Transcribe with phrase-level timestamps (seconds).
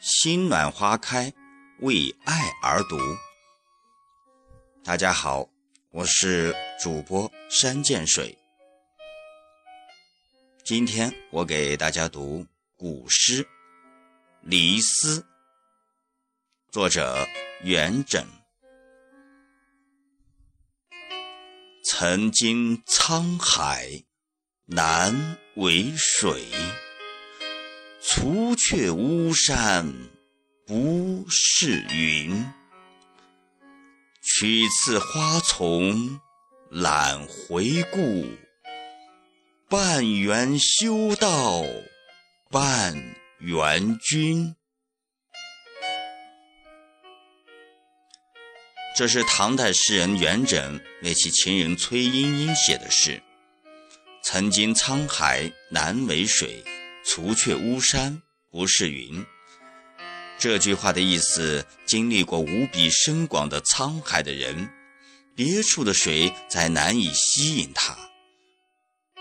[0.00, 1.32] 心暖花开，
[1.80, 2.96] 为爱而读。
[4.84, 5.48] 大家好，
[5.90, 8.38] 我是主播山涧水。
[10.64, 12.46] 今天我给大家读
[12.76, 13.42] 古诗
[14.42, 15.20] 《离思》，
[16.70, 17.26] 作者
[17.64, 18.24] 元稹。
[21.84, 24.04] 曾经沧海
[24.66, 26.46] 难为水。
[28.10, 29.92] 除却巫山
[30.66, 32.42] 不是云，
[34.22, 36.18] 取次花丛
[36.70, 38.24] 懒回顾，
[39.68, 41.62] 半缘修道
[42.50, 42.94] 半
[43.40, 44.56] 缘君。
[48.96, 53.22] 这是唐代诗人元稹为其情人崔莺莺写的诗。
[54.22, 56.64] 曾经沧海难为水。
[57.18, 59.26] 除却巫山不是云，
[60.38, 64.70] 这句话的意思：经历过无比深广的沧海的人，
[65.34, 67.92] 别处的水再难以吸引他；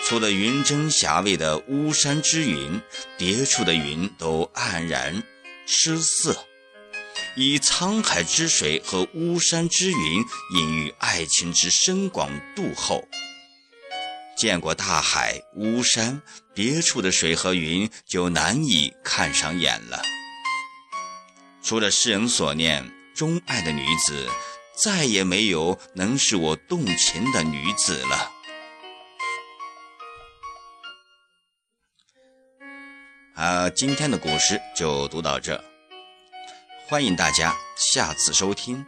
[0.00, 2.82] 除了云蒸霞蔚的巫山之云，
[3.16, 5.22] 别处的云都黯然
[5.64, 6.36] 失色。
[7.36, 10.24] 以沧海之水和巫山之云
[10.56, 13.06] 隐喻爱情之深广度厚。
[14.36, 16.20] 见过大海、巫山，
[16.52, 20.02] 别处的水和云就难以看上眼了。
[21.62, 24.28] 除了诗人所念钟爱的女子，
[24.76, 28.32] 再也没有能使我动情的女子了。
[33.34, 35.62] 啊，今天的古诗就读到这，
[36.86, 38.84] 欢迎大家下次收听。